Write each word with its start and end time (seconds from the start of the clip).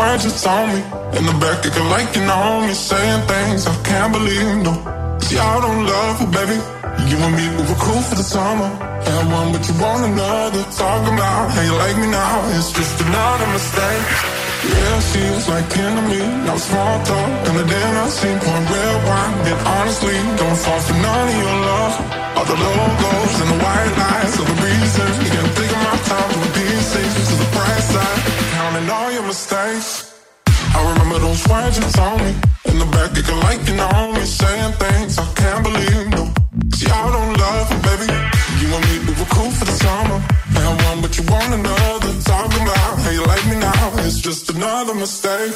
Words 0.01 0.23
you 0.25 0.33
told 0.45 0.67
me? 0.73 0.81
In 1.17 1.23
the 1.29 1.35
back, 1.41 1.61
acting 1.65 1.89
like 1.93 2.09
you 2.17 2.23
know 2.25 2.65
me 2.65 2.73
Saying 2.73 3.21
things 3.31 3.61
I 3.73 3.75
can't 3.89 4.11
believe, 4.17 4.49
no. 4.65 4.73
See, 5.21 5.37
I 5.37 5.53
don't 5.65 5.83
love 5.93 6.15
her, 6.21 6.29
baby. 6.37 6.57
You 7.09 7.17
and 7.25 7.33
me, 7.37 7.45
we 7.55 7.63
were 7.69 7.81
cool 7.85 8.01
for 8.09 8.15
the 8.21 8.27
summer. 8.35 8.69
Had 9.05 9.25
one, 9.37 9.49
but 9.53 9.63
you 9.67 9.75
want 9.81 10.01
another 10.11 10.63
Talking 10.77 11.15
about 11.17 11.45
how 11.53 11.63
you 11.67 11.75
like 11.83 11.97
me 11.97 12.07
now 12.07 12.57
It's 12.57 12.69
just 12.77 12.95
another 13.01 13.47
mistake. 13.57 14.05
Yeah, 14.61 14.97
she 15.09 15.21
was 15.33 15.47
like 15.49 15.69
into 15.73 16.03
me 16.11 16.21
Now 16.45 16.57
small 16.57 16.95
talk, 17.09 17.29
and 17.49 17.55
the 17.59 17.65
dinner 17.65 18.07
scene 18.17 18.39
Pouring 18.43 18.67
red 18.73 18.97
wine, 19.09 19.33
and 19.49 19.59
honestly 19.75 20.17
Don't 20.37 20.59
fall 20.63 20.81
for 20.85 20.97
none 21.05 21.27
of 21.33 21.37
your 21.45 21.57
love. 21.69 21.93
All 22.37 22.45
the 22.45 22.57
logos 22.65 23.33
and 23.41 23.49
the 23.53 23.59
white 23.65 23.93
lies 24.01 24.33
Are 24.39 24.47
the 24.51 24.57
reasons 24.65 25.15
You 25.23 25.29
can't 25.33 25.51
think 25.57 25.71
of 25.77 25.81
my 25.87 25.97
time 26.09 26.29
Doing 26.29 26.53
these 26.57 26.87
things 26.93 27.13
to 27.29 27.35
the 27.41 27.49
bright 27.57 27.83
side 27.93 28.40
Counting 28.71 28.89
all 28.89 29.11
your 29.11 29.23
mistakes. 29.23 30.15
I 30.47 30.79
remember 30.93 31.19
those 31.19 31.45
words 31.45 31.77
you 31.77 31.83
told 31.91 32.21
me. 32.21 32.31
In 32.71 32.79
the 32.79 32.85
back, 32.95 33.11
of 33.11 33.17
acting 33.17 33.39
like 33.43 33.67
you 33.67 33.75
know 33.75 34.13
me. 34.13 34.23
Saying 34.23 34.71
things 34.79 35.17
I 35.19 35.27
can't 35.35 35.61
believe, 35.61 36.07
no. 36.15 36.31
See, 36.75 36.87
I 36.87 37.11
don't 37.11 37.35
love 37.35 37.67
her, 37.67 37.81
baby. 37.83 38.07
You 38.61 38.71
and 38.71 38.83
me, 38.87 38.95
we 39.07 39.13
were 39.19 39.27
cool 39.35 39.51
for 39.51 39.65
the 39.65 39.75
summer. 39.75 40.19
Had 40.55 40.87
one, 40.87 41.01
but 41.01 41.17
you 41.17 41.23
want 41.27 41.53
another 41.53 42.13
Talking 42.23 42.63
about 42.63 42.99
how 43.03 43.09
you 43.09 43.25
like 43.25 43.45
me 43.47 43.57
now? 43.59 43.91
It's 44.07 44.21
just 44.21 44.49
another 44.49 44.95
mistake 44.95 45.51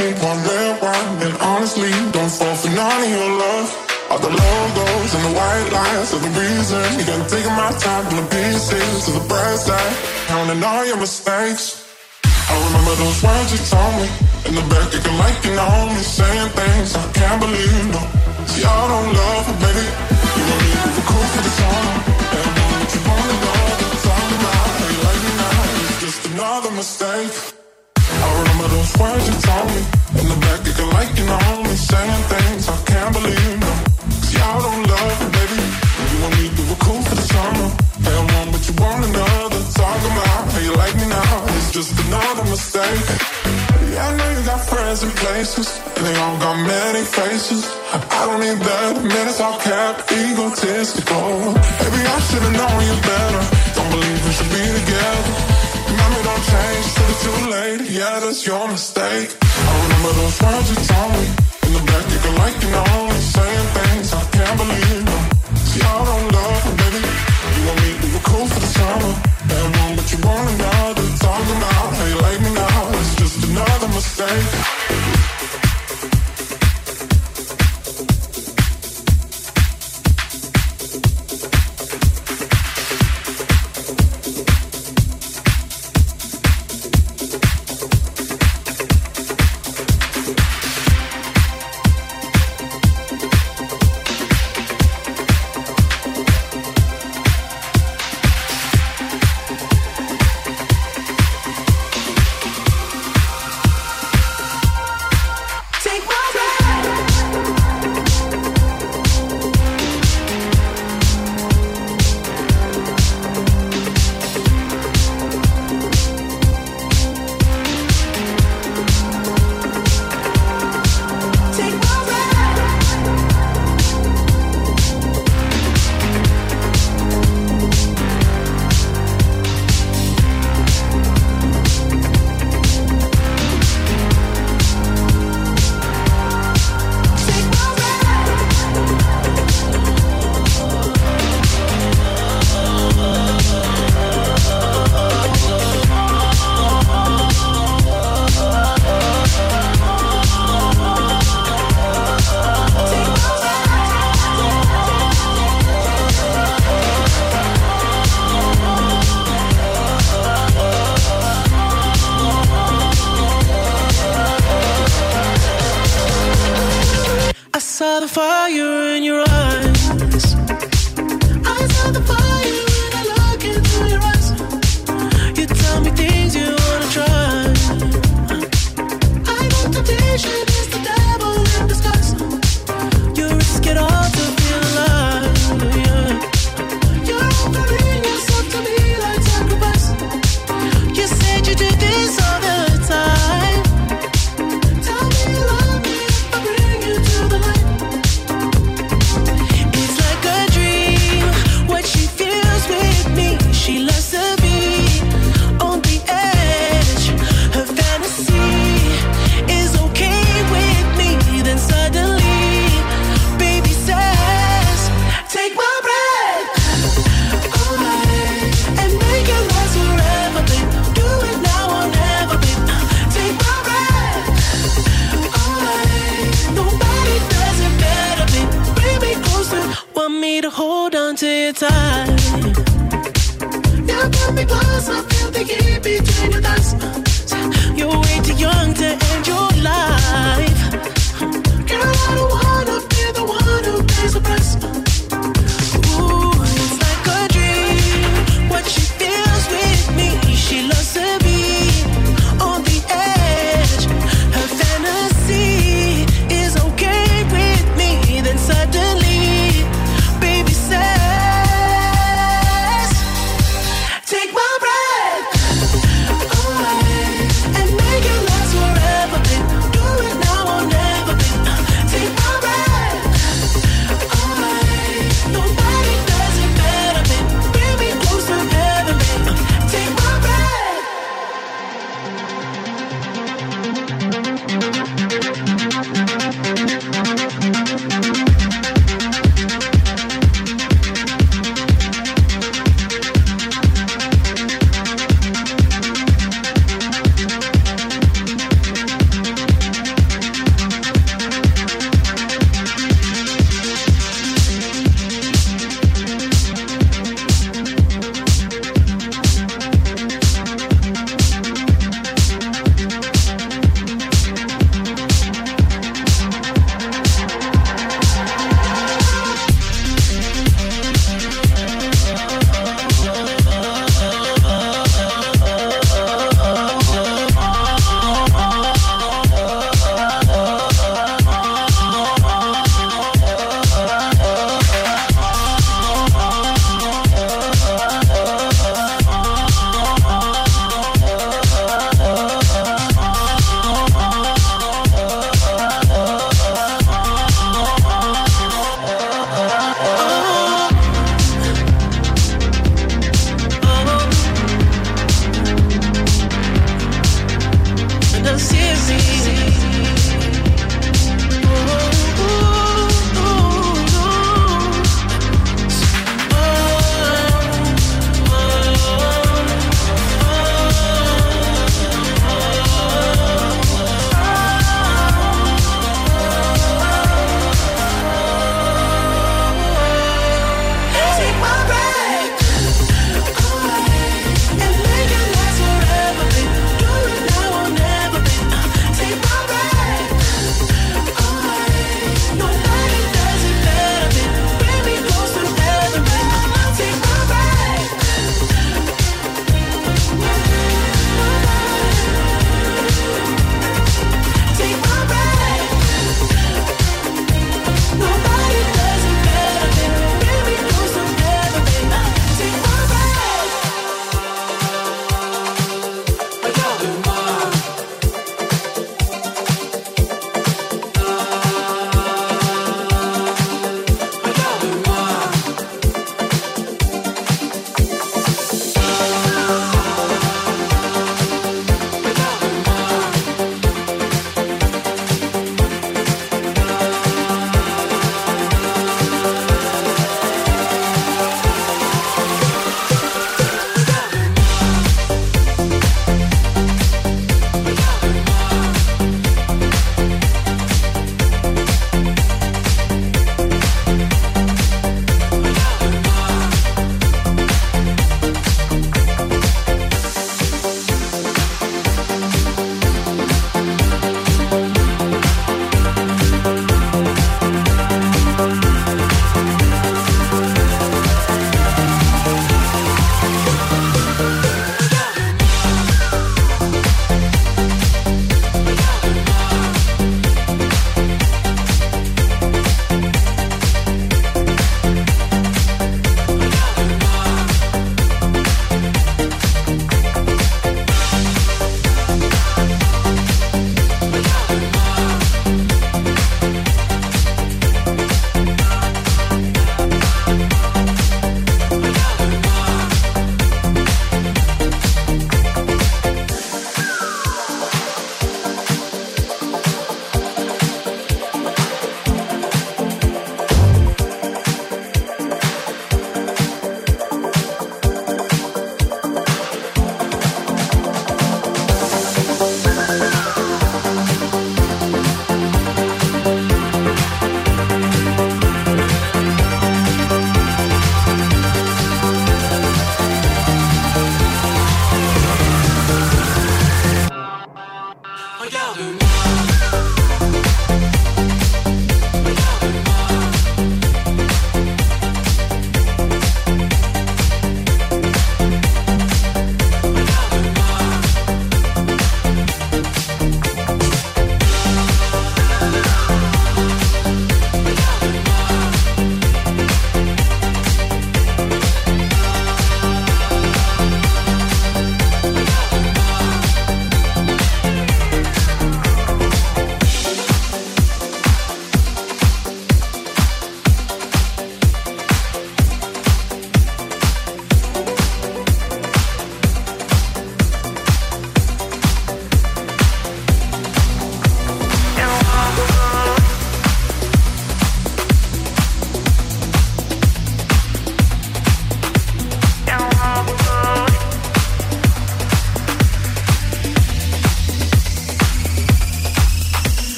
take 0.00 0.16
one 0.24 0.40
red 0.48 0.80
wine 0.80 1.16
and 1.28 1.36
honestly 1.44 1.92
don't 2.16 2.32
fall 2.32 2.56
for 2.56 2.72
none 2.72 3.02
of 3.04 3.10
your 3.16 3.30
love. 3.44 3.68
All 4.08 4.20
the 4.26 4.32
logos 4.32 5.10
and 5.16 5.24
the 5.28 5.34
white 5.36 5.68
lines 5.76 6.08
are 6.16 6.22
the 6.24 6.32
reason 6.40 6.84
you 6.98 7.04
gotta 7.04 7.28
take 7.28 7.44
my 7.62 7.68
time 7.84 8.02
from 8.08 8.16
the 8.20 8.26
pieces 8.32 9.04
to 9.04 9.10
the 9.18 9.24
bright 9.28 9.60
side, 9.60 9.94
counting 10.32 10.62
all 10.64 10.84
your 10.90 10.96
mistakes. 10.96 11.64
I 12.24 12.52
remember 12.64 12.94
those 13.02 13.20
words 13.22 13.48
you 13.52 13.60
told 13.68 13.92
me 14.00 14.08
in 14.48 14.52
the 14.58 14.64
back, 14.72 14.88
acting 14.96 15.18
like 15.20 15.38
you 15.44 15.52
know 15.60 15.92
me, 15.92 16.02
saying 16.18 16.50
things 16.60 16.90
I 16.96 17.04
can't 17.18 17.38
believe. 17.44 17.84
No, 17.94 18.02
see 18.50 18.64
I 18.64 18.80
don't 18.92 19.10
love 19.20 19.44
her, 19.52 19.58
baby. 19.64 19.86
You 20.36 20.42
don't 20.48 20.62
need 20.64 20.90
to 20.96 21.02
cool 21.10 21.26
for 21.34 21.42
the 21.46 21.52
song. 21.60 21.88
And 22.40 22.50
what 22.56 22.88
you 22.94 23.00
wanna 23.04 23.36
know, 23.44 23.62
that's 23.84 24.06
all 24.12 24.30
about. 24.40 24.64
How 24.80 24.88
you 24.94 25.00
like 25.06 25.22
me 25.28 25.32
now? 25.44 25.58
It's 25.84 25.98
just 26.04 26.20
another 26.32 26.72
mistake. 26.80 27.59
Those 28.60 28.92
words 29.00 29.24
you 29.24 29.36
told 29.40 29.68
me 29.72 29.82
in 30.20 30.26
the 30.28 30.36
back, 30.44 30.60
like 30.92 31.16
you 31.16 31.24
me, 31.64 31.74
saying 31.76 32.22
things 32.28 32.68
I 32.68 32.76
can't 32.84 33.12
believe. 33.16 33.60
I 34.36 34.58
don't 34.60 34.84
love 34.84 35.18
baby. 35.32 35.60
You 36.10 36.16
don't 36.20 36.36
need 36.40 36.52
to 36.58 36.64
cool 36.84 37.00
for 37.08 37.16
the 37.16 37.26
summer. 37.34 37.68
I 38.04 38.20
want 38.28 38.52
what 38.52 38.62
you 38.68 38.74
want 38.76 39.04
another. 39.06 39.60
How 40.52 40.58
you 40.60 40.74
like 40.76 40.94
me 40.96 41.06
now. 41.08 41.56
It's 41.56 41.70
just 41.72 41.92
another 42.04 42.44
mistake. 42.50 43.06
Yeah, 43.92 44.08
I 44.08 44.16
know 44.16 44.28
you 44.36 44.42
got 44.44 44.60
friends 44.60 45.02
in 45.04 45.10
places, 45.10 45.80
and 45.96 46.04
they 46.06 46.16
all 46.20 46.36
got 46.38 46.56
many 46.60 47.02
faces. 47.04 47.64
I 47.92 48.26
don't 48.26 48.40
need 48.40 48.60
that. 48.60 48.90
Egotistical. 50.12 51.54
Maybe 51.80 52.00
I 52.04 52.18
should've 52.28 52.52
known 52.52 52.80
you 52.88 52.96
better. 53.08 53.42
Don't 53.76 53.90
believe 53.90 54.20
we 54.26 54.32
should 54.32 54.50
be 54.50 54.64
together. 54.80 55.59
Mommy, 55.98 56.20
don't 56.22 56.44
change 56.52 56.86
till 56.94 57.10
it's 57.12 57.22
too 57.24 57.40
late. 57.54 57.82
Yeah, 57.90 58.20
that's 58.20 58.46
your 58.46 58.66
mistake. 58.68 59.30
I 59.42 59.70
remember 59.82 60.12
those 60.20 60.36
words 60.42 60.66
you 60.70 60.78
told 60.90 61.10
me 61.16 61.26
in 61.66 61.72
the 61.76 61.82
back. 61.88 62.04
You 62.12 62.18
can 62.24 62.34
like 62.42 62.56
you 62.62 62.70
know 62.70 63.10
saying 63.34 63.68
things 63.76 64.08
I 64.14 64.22
can't 64.34 64.56
believe. 64.60 65.02
No. 65.10 65.18
See, 65.68 65.82
I 65.82 65.96
don't 66.10 66.26
love 66.32 66.62
her, 66.66 66.74
baby. 66.82 67.02
You 67.54 67.62
want 67.66 67.78
me, 67.82 67.90
we 68.02 68.08
were 68.14 68.24
cool 68.30 68.46
for 68.46 68.60
the 68.60 68.70
summer. 68.78 69.12
And 69.50 69.68
one, 69.82 69.92
but 69.96 70.06
you 70.12 70.18
want 70.26 70.46
another. 70.54 71.06
Talk 71.24 71.44
about 71.56 71.88
how 71.98 72.06
you 72.06 72.18
like 72.26 72.40
me 72.40 72.50
now. 72.54 72.98
It's 72.98 73.14
just 73.16 73.36
another 73.48 73.88
mistake. 73.88 75.29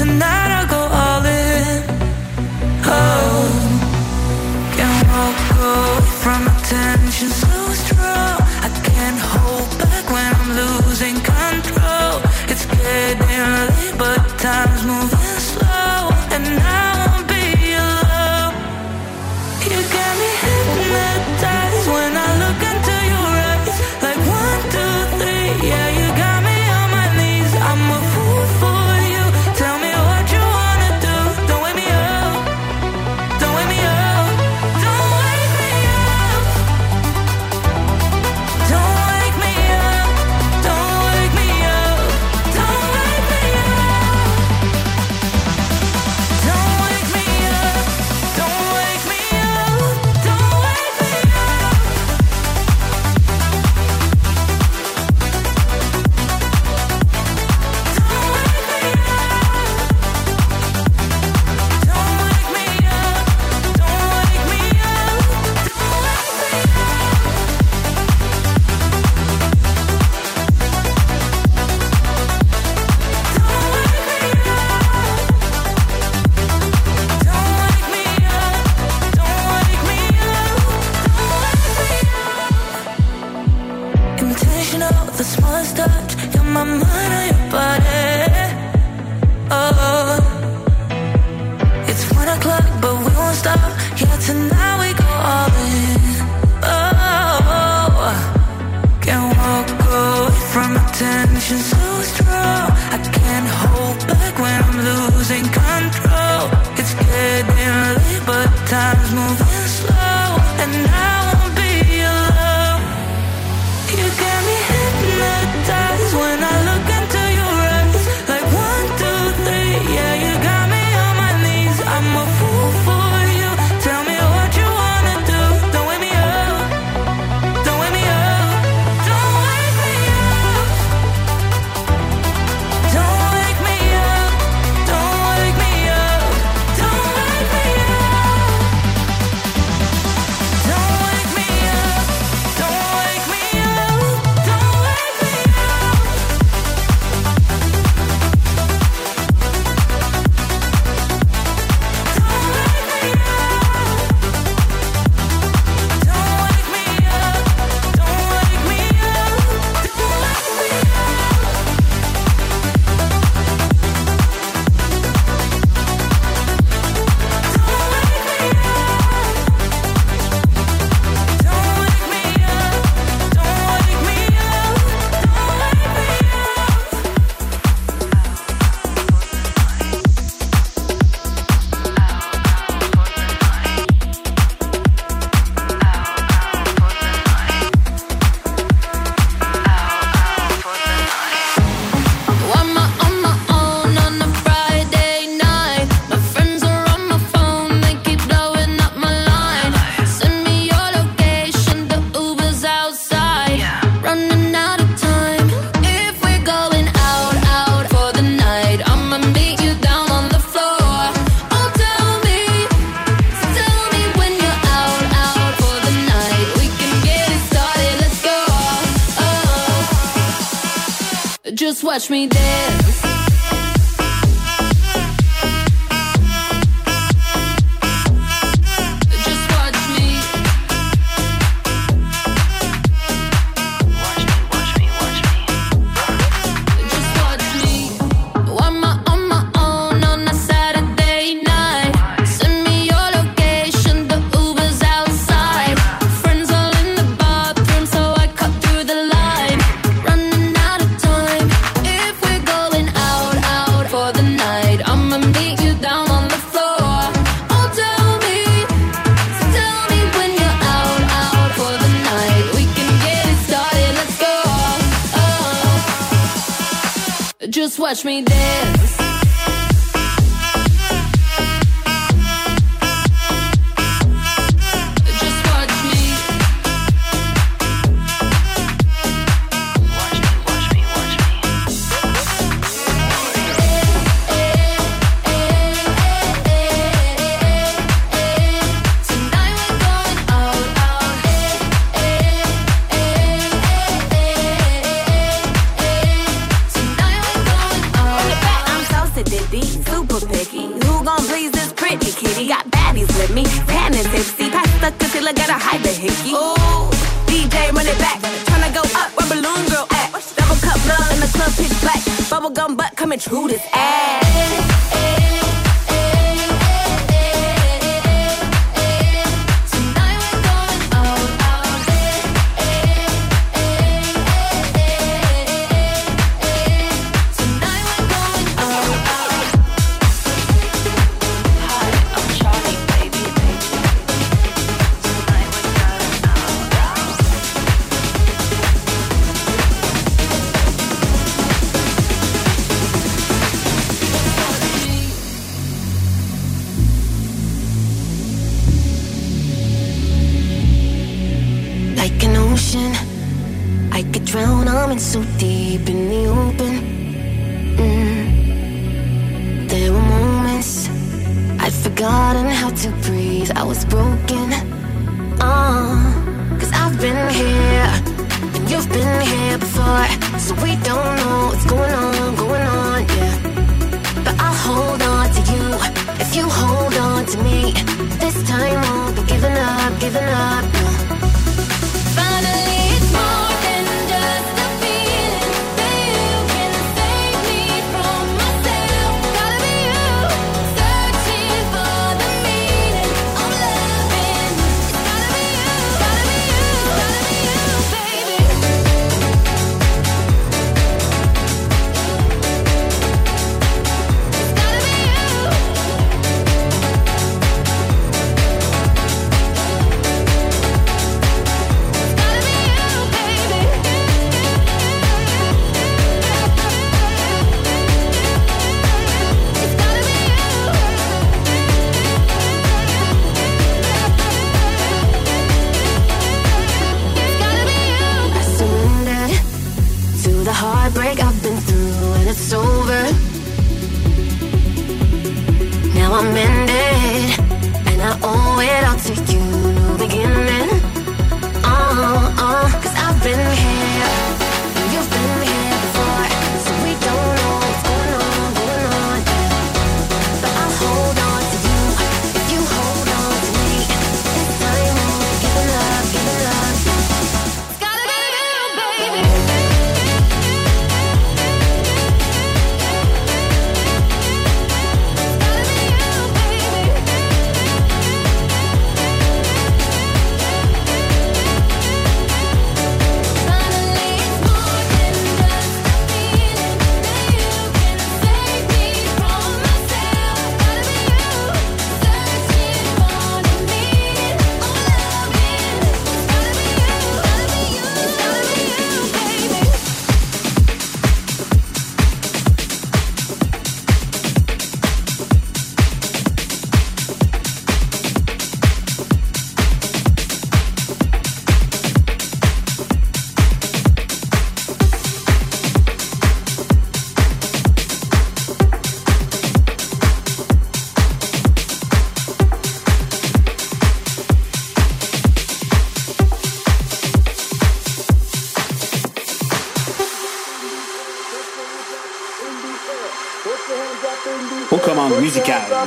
Tonight 0.00 0.59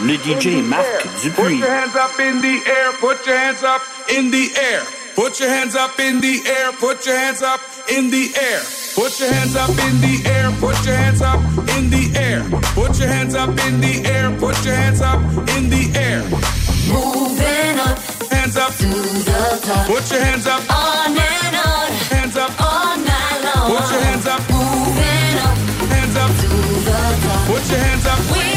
le 0.04 0.18
DJ 0.18 0.62
Marc 0.62 0.84
Put 1.36 1.52
your 1.54 1.70
hands 1.70 1.96
up 1.96 2.20
in 2.20 2.42
the 2.42 2.60
air. 2.68 2.92
Put 3.00 3.26
your 3.26 3.38
hands 3.38 3.63
up 3.63 3.82
in 4.10 4.32
the 4.32 4.50
air. 4.58 4.82
Put 5.16 5.39
your 5.39 5.50
hands 5.50 5.76
up 5.76 6.00
in 6.00 6.20
the 6.20 6.42
air. 6.46 6.72
Put 6.74 7.06
your 7.06 7.16
hands 7.18 7.42
up 7.42 7.62
in 7.89 8.10
the 8.10 8.32
air. 8.36 8.62
Put 8.96 9.20
your 9.20 9.32
hands 9.32 9.56
up 9.56 9.70
in 9.70 10.00
the 10.02 10.22
air. 10.26 10.52
Put 10.60 10.86
your 10.86 10.96
hands 10.96 11.22
up 11.22 11.39
in 11.78 11.89
the 11.89 12.12
air. 12.16 12.42
Put 12.76 13.00
your 13.00 13.08
hands 13.08 13.36
up 13.36 13.50
in 13.50 13.82
the 13.82 14.04
air. 14.06 14.32
Put 14.39 14.66
your 14.66 14.76
hands 14.76 15.02
up 15.02 15.22
in 15.56 15.70
the 15.70 15.92
air. 15.96 16.24
Moving 16.89 17.80
up 17.80 18.00
Hands 18.34 18.58
up 18.58 18.76
to 18.76 18.88
the 18.88 19.60
top. 19.63 19.88
Put 19.88 20.12
your 20.12 20.22
hands 20.22 20.48
up. 20.48 20.62
On 20.70 21.16
and 21.16 21.56
on. 21.56 21.92
Hands 22.12 22.36
up. 22.36 22.52
All 22.60 22.98
night 22.98 23.39
long. 23.46 23.72
Put 23.72 23.92
your 23.92 24.02
hands 24.02 24.28
up. 24.28 24.42
Moving 24.50 25.38
up 25.48 25.58
Hands 25.94 26.16
up. 26.18 26.32
to 26.42 26.48
the 26.48 27.00
top. 27.24 27.48
Put 27.48 27.70
your 27.72 27.80
hands 27.80 28.06
up. 28.06 28.20
We 28.34 28.53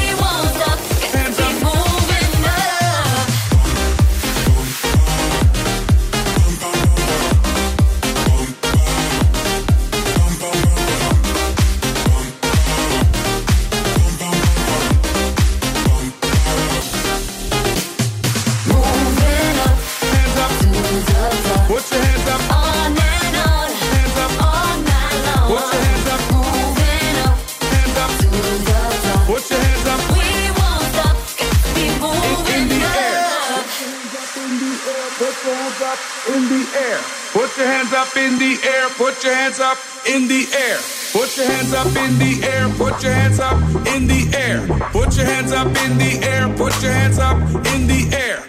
Put 39.17 39.25
your 39.25 39.35
hands 39.35 39.61
up 39.61 39.79
in 40.07 40.29
the 40.29 40.47
air. 40.53 40.77
Put 41.11 41.39
your 41.39 41.47
hands 41.47 41.73
up 41.73 41.87
in 41.87 42.19
the 42.19 42.45
air. 42.45 42.69
Put 42.77 43.03
your 43.03 43.13
hands 43.13 43.41
up 43.41 43.57
in 43.97 44.07
the 44.07 44.29
air. 44.37 44.61
Put 44.93 45.17
your 45.17 45.25
hands 45.25 45.53
up 45.53 45.69
in 45.69 45.97
the 45.97 46.21
air. 46.23 46.53
Put 46.55 46.83
your 46.83 46.93
hands 46.93 47.19
up 47.19 47.39
in 47.73 47.87
the 47.87 48.13
air. 48.13 48.45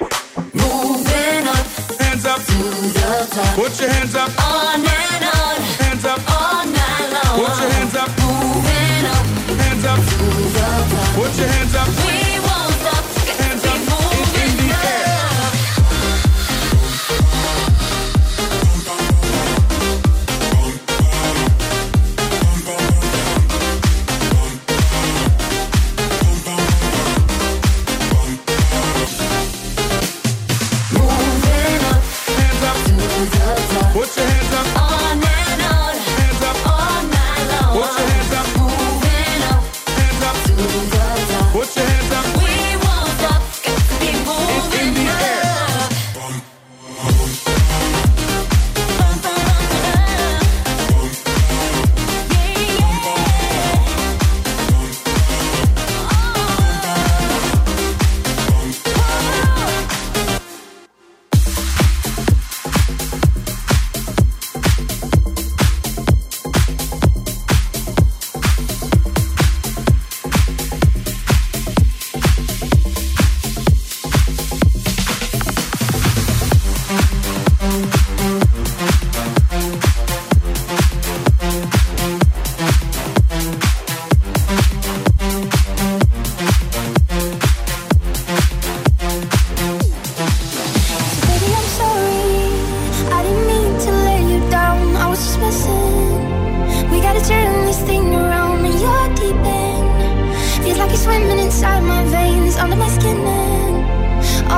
Moving 0.52 1.48
up 1.48 1.66
Hands 2.02 2.26
up. 2.26 2.42
to 2.44 2.58
the 2.92 3.28
top. 3.32 3.56
Put 3.56 3.80
your 3.80 3.90
hands 3.90 4.14
up. 4.16 4.30
On 4.44 4.76
and 4.84 5.24
on. 5.40 5.56
Hands 5.88 6.04
up. 6.04 6.20
All 6.36 6.66
night 6.66 7.10
long. 7.16 7.46
Put 7.48 7.62
your 7.64 7.72
hands 7.72 7.96
up. 7.96 8.10
Moving 8.20 9.06
up 9.16 9.26
Hands 9.64 9.86
up. 9.86 10.00
to 10.04 10.18
the 10.20 10.60
top. 10.60 11.16
Put 11.16 11.40
your 11.40 11.48
hands 11.48 11.76
up. 11.76 12.27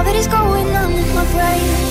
What 0.09 0.17
is 0.17 0.27
going 0.27 0.75
on 0.75 0.91
in 0.93 1.13
my 1.13 1.23
brain. 1.31 1.88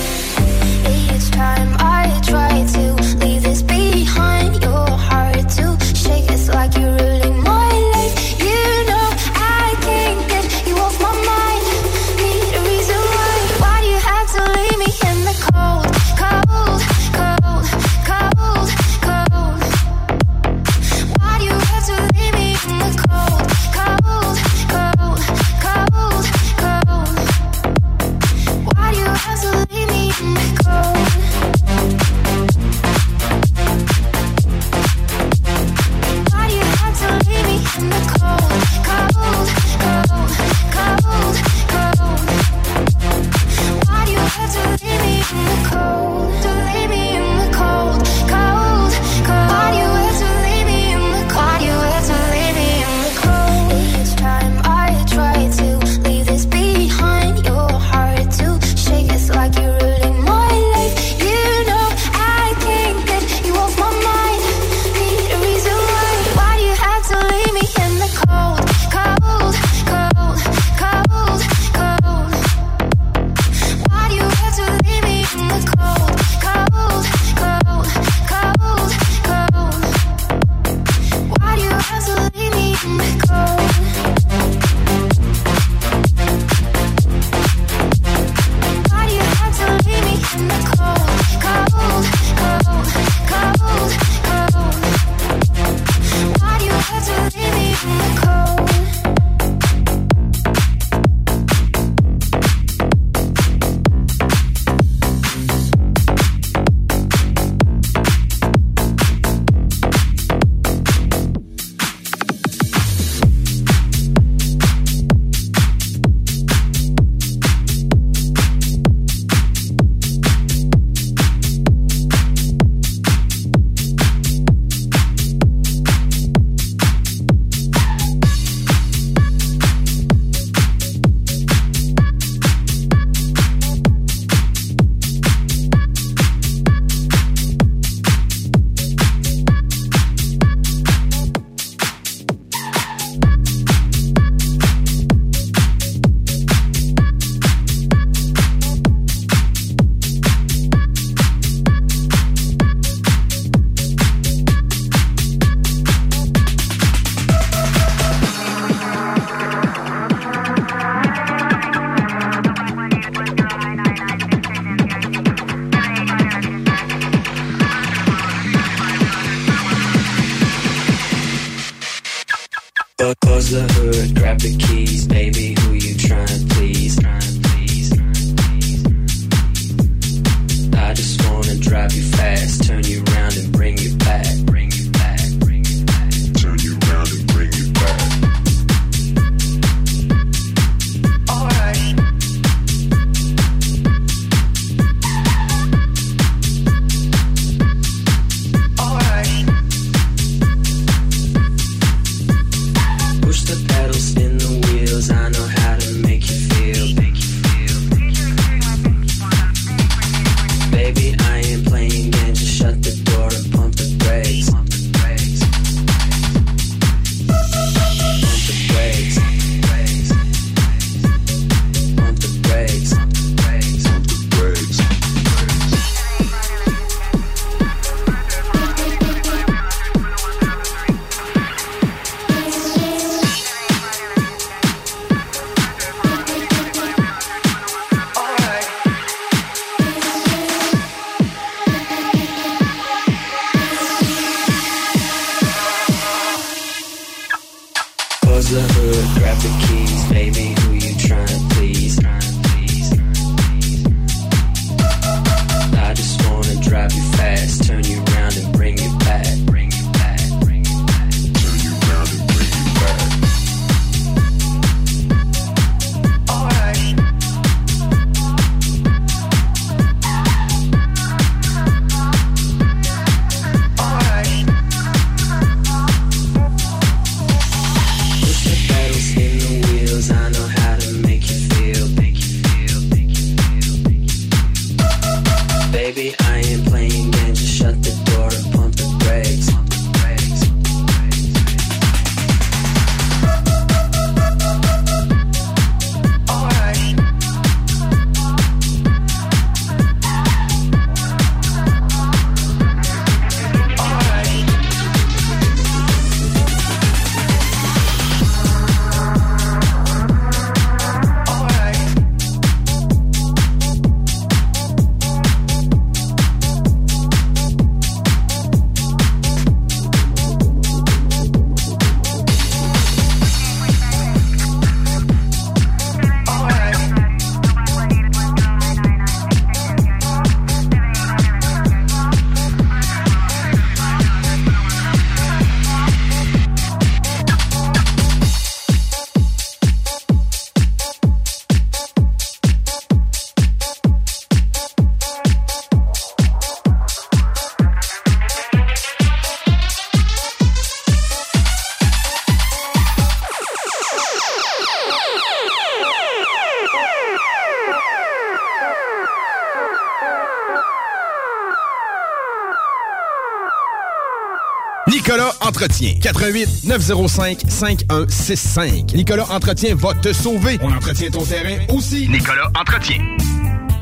Entretien. 365.79 365.99
88 366.01 366.63
905 366.65 367.41
5165. 367.47 368.93
Nicolas 368.93 369.25
Entretien 369.29 369.75
va 369.75 369.93
te 369.93 370.11
sauver. 370.13 370.57
On 370.61 370.71
entretient 370.71 371.09
ton 371.09 371.23
terrain 371.23 371.57
aussi. 371.69 372.07
Nicolas 372.09 372.51
Entretien. 372.59 372.97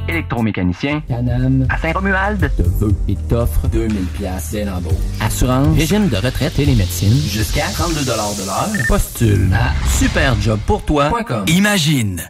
Électromécanicien. 0.07 1.01
Canam. 1.07 1.65
À 1.69 1.77
Saint-Romuald. 1.79 2.39
Te 2.55 2.62
veut 2.62 2.95
et 3.07 3.15
t'offre 3.15 3.67
2000 3.67 4.05
pièces 4.05 4.51
dès 4.51 4.63
l'embauche. 4.63 4.93
Assurance. 5.19 5.75
Régime 5.75 6.07
de 6.07 6.17
retraite 6.17 6.57
et 6.60 6.65
les 6.65 6.75
médecines. 6.75 7.19
Jusqu'à 7.29 7.65
32 7.73 8.05
de 8.05 8.07
l'heure. 8.07 8.86
Postule 8.88 9.49
à 9.53 9.73
superjobpourtoi.com. 9.97 11.45
Imagine 11.47 12.21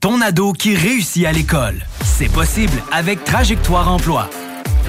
ton 0.00 0.20
ado 0.20 0.52
qui 0.52 0.74
réussit 0.76 1.26
à 1.26 1.32
l'école. 1.32 1.80
C'est 2.04 2.30
possible 2.30 2.82
avec 2.92 3.24
Trajectoire 3.24 3.90
Emploi. 3.90 4.28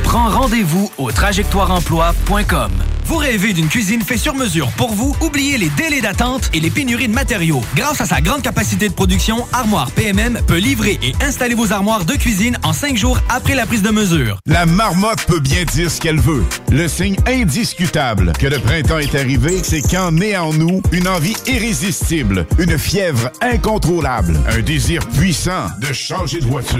Prends 0.03 0.29
rendez-vous 0.29 0.91
au 0.97 1.11
trajectoireemploi.com. 1.11 2.71
Vous 3.11 3.17
rêvez 3.17 3.51
d'une 3.51 3.67
cuisine 3.67 4.01
faite 4.01 4.19
sur 4.19 4.35
mesure 4.35 4.71
pour 4.77 4.93
vous? 4.93 5.13
Oubliez 5.19 5.57
les 5.57 5.67
délais 5.71 5.99
d'attente 5.99 6.49
et 6.53 6.61
les 6.61 6.69
pénuries 6.69 7.09
de 7.09 7.13
matériaux. 7.13 7.61
Grâce 7.75 7.99
à 7.99 8.05
sa 8.05 8.21
grande 8.21 8.41
capacité 8.41 8.87
de 8.87 8.93
production, 8.93 9.45
Armoire 9.51 9.91
PMM 9.91 10.39
peut 10.47 10.59
livrer 10.59 10.97
et 11.03 11.13
installer 11.21 11.53
vos 11.53 11.73
armoires 11.73 12.05
de 12.05 12.13
cuisine 12.13 12.57
en 12.63 12.71
cinq 12.71 12.95
jours 12.95 13.19
après 13.27 13.53
la 13.53 13.65
prise 13.65 13.81
de 13.81 13.89
mesure. 13.89 14.39
La 14.45 14.65
marmotte 14.65 15.25
peut 15.25 15.41
bien 15.41 15.65
dire 15.65 15.91
ce 15.91 15.99
qu'elle 15.99 16.21
veut. 16.21 16.45
Le 16.71 16.87
signe 16.87 17.17
indiscutable 17.27 18.31
que 18.39 18.47
le 18.47 18.59
printemps 18.59 18.99
est 18.99 19.13
arrivé, 19.13 19.59
c'est 19.61 19.81
quand 19.81 20.13
naît 20.13 20.37
en 20.37 20.53
nous 20.53 20.81
une 20.93 21.09
envie 21.09 21.35
irrésistible, 21.47 22.47
une 22.59 22.77
fièvre 22.77 23.29
incontrôlable, 23.41 24.39
un 24.47 24.61
désir 24.61 25.05
puissant 25.09 25.65
de 25.81 25.91
changer 25.91 26.39
de 26.39 26.45
voiture. 26.45 26.79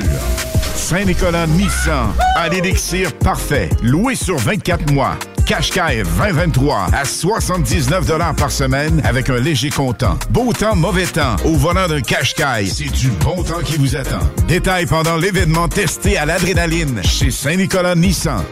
Saint-Nicolas 0.75 1.45
Nissan, 1.47 2.13
à 2.37 2.47
l'élixir 2.47 3.11
parfait, 3.17 3.69
loué 3.83 4.15
sur 4.15 4.37
24 4.37 4.93
mois. 4.93 5.17
Qashqai 5.45 6.03
2023 6.17 6.87
à 6.93 7.05
79 7.05 8.35
par 8.37 8.51
semaine 8.51 9.01
avec 9.05 9.29
un 9.29 9.39
léger 9.39 9.69
comptant. 9.69 10.17
Beau 10.29 10.53
temps, 10.53 10.75
mauvais 10.75 11.05
temps. 11.05 11.35
Au 11.45 11.55
volant 11.55 11.87
d'un 11.87 12.01
Qashqai, 12.01 12.65
c'est 12.67 12.91
du 12.91 13.09
bon 13.09 13.43
temps 13.43 13.61
qui 13.63 13.77
vous 13.77 13.95
attend. 13.95 14.19
Détails 14.47 14.85
pendant 14.85 15.17
l'événement 15.17 15.67
testé 15.67 16.17
à 16.17 16.25
l'adrénaline 16.25 17.01
chez 17.03 17.31
Saint-Nicolas 17.31 17.95
Nissan. 17.95 18.43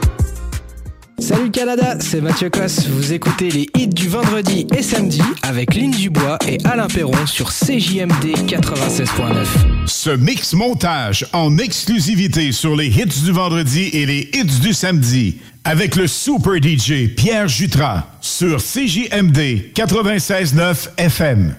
Salut 1.29 1.51
Canada, 1.51 1.95
c'est 1.99 2.21
Mathieu 2.21 2.49
Cosse. 2.49 2.87
Vous 2.87 3.13
écoutez 3.13 3.51
les 3.51 3.69
hits 3.77 3.87
du 3.87 4.07
vendredi 4.07 4.65
et 4.75 4.81
samedi 4.81 5.21
avec 5.43 5.75
Lynn 5.75 5.91
Dubois 5.91 6.39
et 6.47 6.57
Alain 6.65 6.87
Perron 6.87 7.27
sur 7.27 7.49
CJMD 7.51 8.47
96.9. 8.47 9.45
Ce 9.85 10.09
mix 10.09 10.53
montage 10.53 11.27
en 11.31 11.59
exclusivité 11.59 12.51
sur 12.51 12.75
les 12.75 12.87
hits 12.87 13.21
du 13.23 13.31
vendredi 13.31 13.91
et 13.93 14.07
les 14.07 14.27
hits 14.33 14.59
du 14.59 14.73
samedi 14.73 15.37
avec 15.65 15.97
le 15.97 16.07
super 16.07 16.55
DJ 16.55 17.13
Pierre 17.15 17.47
Jutras 17.47 18.07
sur 18.21 18.57
CJMD 18.57 19.71
96.9 19.75 20.89
FM. 20.97 21.53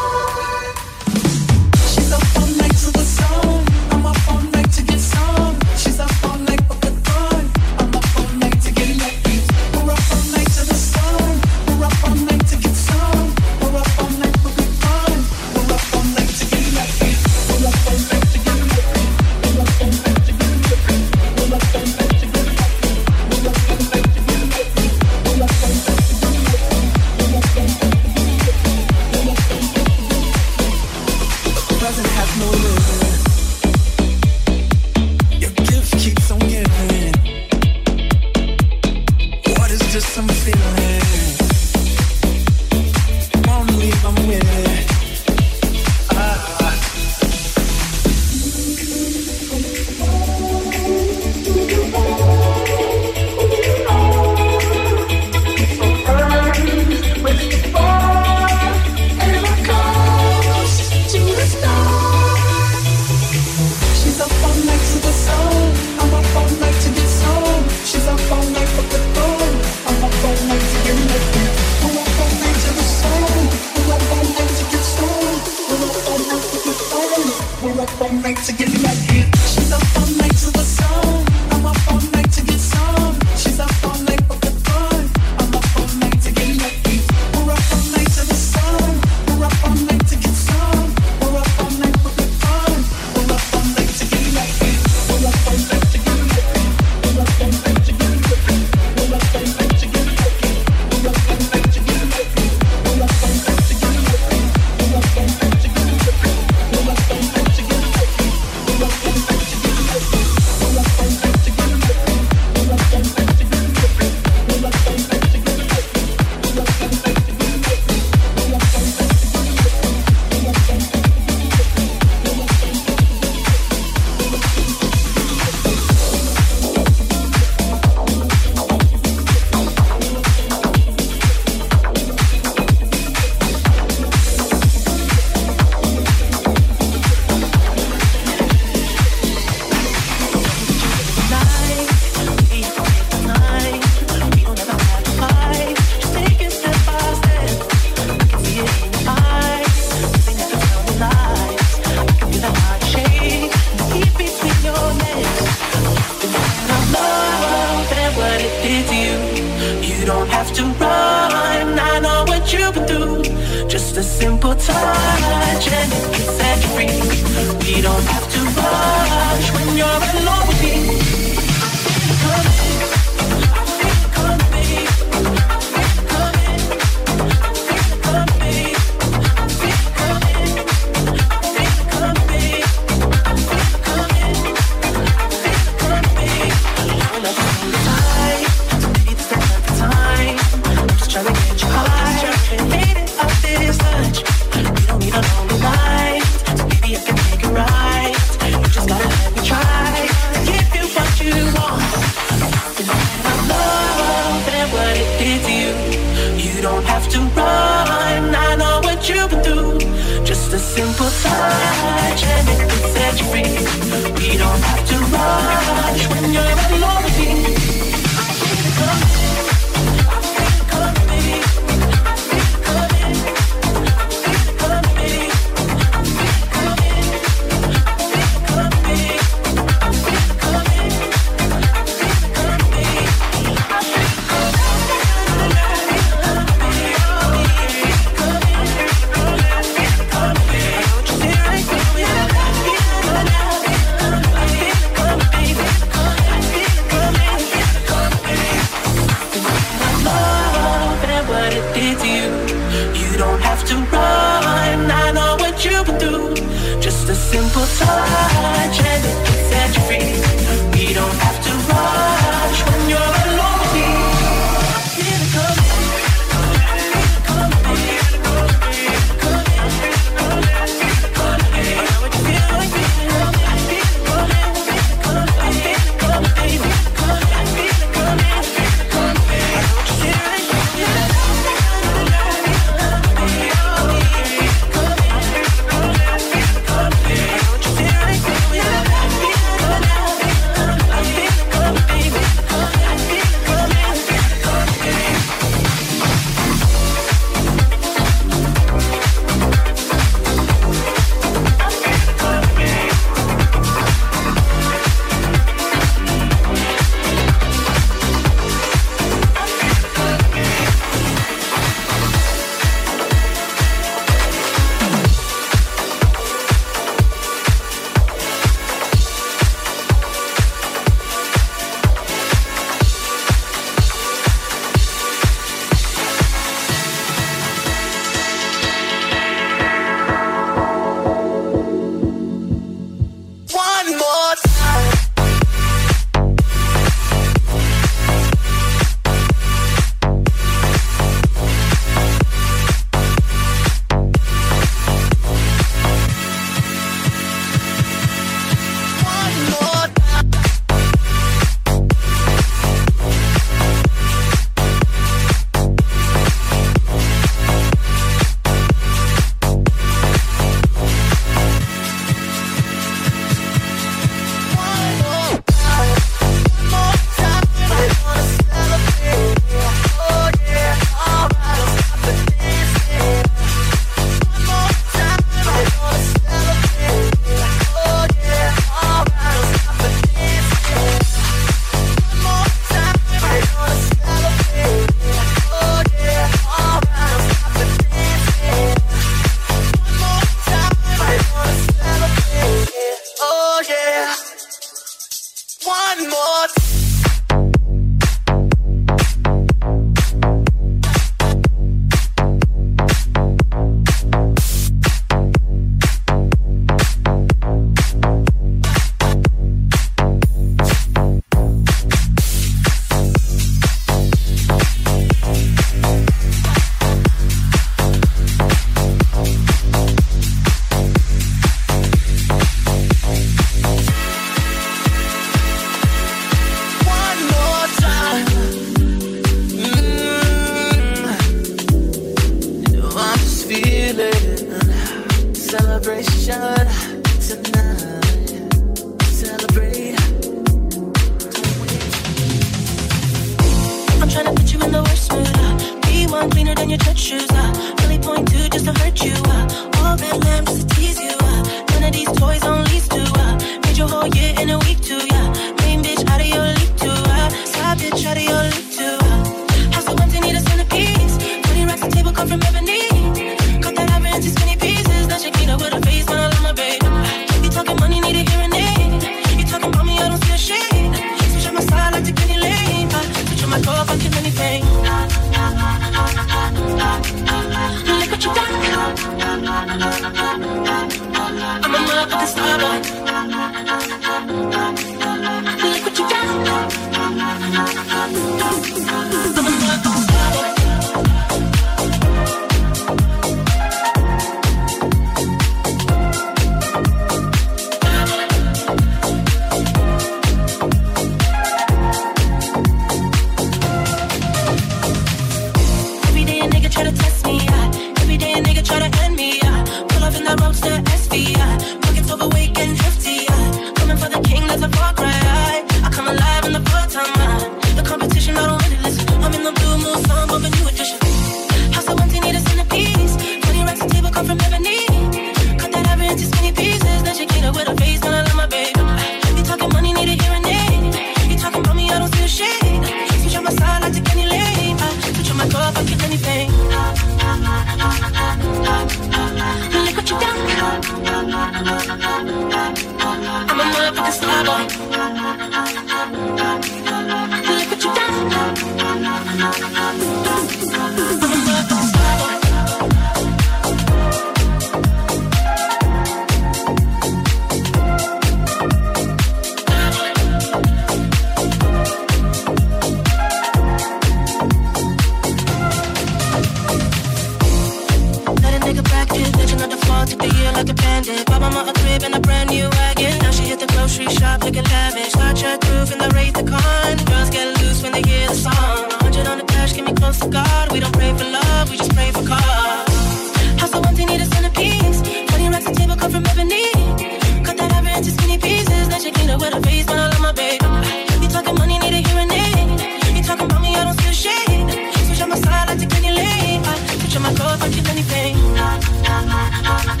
Look 599.86 600.00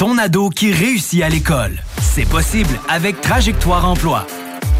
ton 0.00 0.16
ado 0.16 0.48
qui 0.48 0.72
réussit 0.72 1.22
à 1.22 1.28
l'école. 1.28 1.76
C'est 2.00 2.24
possible 2.24 2.80
avec 2.88 3.20
Trajectoire 3.20 3.86
Emploi. 3.86 4.26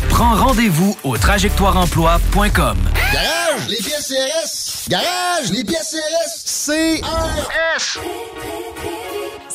Prends 0.09 0.35
rendez-vous 0.35 0.97
au 1.05 1.19
trajectoireemploi.com. 1.19 2.79
Garage, 3.13 3.69
les 3.69 3.77
pièces 3.77 4.09
CRS. 4.09 4.89
Garage, 4.89 5.51
les 5.53 5.63
pièces 5.63 5.95
CRS. 5.95 7.03
CRS. 7.05 8.01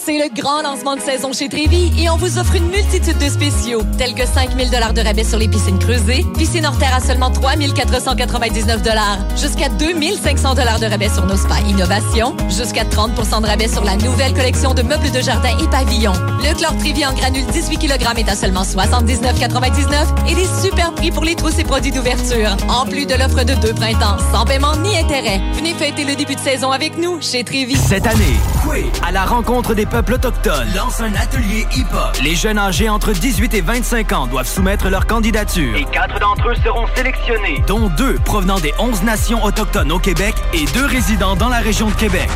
C'est 0.06 0.20
le 0.20 0.30
grand 0.40 0.62
lancement 0.62 0.96
de 0.96 1.02
saison 1.02 1.34
chez 1.34 1.50
Trévi 1.50 1.92
et 2.00 2.12
on 2.12 2.16
vous 2.16 2.38
offre 2.38 2.54
une 2.54 2.68
multitude 2.68 3.18
de 3.18 3.28
spéciaux, 3.28 3.82
tels 3.98 4.14
que 4.14 4.24
5000 4.24 4.70
dollars 4.70 4.94
de 4.94 5.02
rabais 5.02 5.24
sur 5.24 5.40
les 5.40 5.48
piscines 5.48 5.80
creusées, 5.80 6.24
piscine 6.38 6.64
hors 6.68 6.78
terre 6.78 6.94
à 6.94 7.00
seulement 7.00 7.32
3499 7.32 8.84
dollars, 8.84 9.18
jusqu'à 9.36 9.68
2500 9.68 10.54
dollars 10.54 10.80
de 10.80 10.86
rabais 10.86 11.10
sur 11.10 11.26
nos 11.26 11.36
spas 11.36 11.60
innovation, 11.68 12.38
jusqu'à 12.50 12.84
30% 12.84 13.42
de 13.42 13.48
rabais 13.48 13.68
sur 13.68 13.84
la 13.84 13.96
nouvelle 13.96 14.36
collection 14.36 14.76
de 14.76 14.84
meubles 14.84 15.10
de 15.10 15.22
jardin 15.22 15.50
et 15.58 15.68
pavillons. 15.70 16.14
Le 16.44 16.56
chlore 16.56 16.78
Trévi 16.78 17.04
en 17.04 17.14
granule 17.14 17.48
18 17.48 17.80
kg 17.80 18.20
est 18.20 18.30
à 18.30 18.36
seulement 18.36 18.62
79,99 18.62 20.30
et 20.30 20.36
des 20.36 20.48
super 20.62 20.94
prix 20.94 21.10
pour 21.10 21.24
les 21.24 21.34
trousses 21.34 21.58
et 21.58 21.64
produits 21.64 21.92
d'ouverture, 21.92 22.56
en 22.70 22.86
plus 22.86 23.08
de 23.08 23.16
l'offre 23.16 23.44
de 23.44 23.56
deux 23.56 23.74
printemps, 23.74 24.18
sans 24.32 24.46
paiement 24.46 24.76
ni 24.76 24.96
intérêt. 25.00 25.42
Venez 25.54 25.74
fêter 25.74 26.04
le 26.04 26.16
début 26.16 26.36
de 26.36 26.42
saison 26.42 26.72
avec 26.72 26.96
nous 27.00 27.20
chez 27.22 27.44
Trévi. 27.44 27.76
Cette 27.76 28.06
année, 28.06 28.40
Coué, 28.64 28.86
à 29.04 29.12
la 29.12 29.26
rencontre 29.26 29.74
des 29.74 29.88
peuples 29.96 30.16
autochtones, 30.16 30.68
lance 30.76 31.00
un 31.00 31.14
atelier 31.16 31.66
hip-hop. 31.74 32.18
Les 32.22 32.36
jeunes 32.36 32.58
âgés 32.58 32.90
entre 32.90 33.14
18 33.14 33.54
et 33.54 33.62
25 33.62 34.12
ans 34.12 34.28
doivent 34.28 34.46
soumettre 34.46 34.90
leur 34.90 35.08
candidature. 35.08 35.74
Et 35.74 35.86
quatre 35.86 36.20
d'entre 36.20 36.50
eux 36.50 36.56
seront 36.62 36.86
sélectionnés, 36.98 37.64
dont 37.66 37.88
deux 37.88 38.16
provenant 38.16 38.60
des 38.60 38.74
11 38.78 39.04
nations 39.04 39.42
autochtones 39.46 39.94
au 39.94 40.00
Québec 40.00 40.36
et 40.54 40.66
deux 40.74 40.86
résidents 40.86 41.38
dans 41.38 41.48
la 41.48 41.60
région 41.60 41.88
de 41.88 41.94
Québec. 41.94 42.28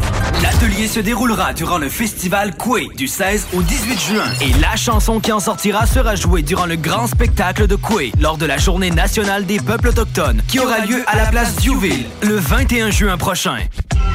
L'atelier 0.42 0.88
se 0.88 1.02
déroulera 1.02 1.52
durant 1.52 1.80
le 1.80 1.90
festival 1.90 2.56
Coué 2.56 2.88
du 2.96 3.10
16 3.10 3.48
au 3.52 3.62
18 3.62 4.00
juin. 4.00 4.24
Et 4.40 4.54
la 4.62 4.78
chanson 4.78 5.20
qui 5.20 5.34
en 5.34 5.42
sortira 5.42 5.86
sera 5.86 6.16
jouée 6.16 6.44
durant 6.44 6.66
le 6.66 6.78
grand 6.78 7.08
spectacle 7.08 7.68
de 7.68 7.76
Coué 7.76 8.14
lors 8.22 8.38
de 8.38 8.46
la 8.46 8.58
journée 8.58 8.92
nationale 8.92 9.46
des 9.46 9.60
peuples 9.60 9.90
autochtones 9.90 10.42
qui 10.48 10.62
aura 10.62 10.80
lieu 10.86 11.04
à 11.08 11.18
la 11.18 11.26
place 11.26 11.58
Diouville 11.58 12.06
le 12.22 12.38
21 12.38 12.90
juin 12.90 13.18
prochain. 13.18 13.58